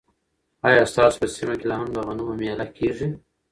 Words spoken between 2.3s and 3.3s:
مېله کیږي؟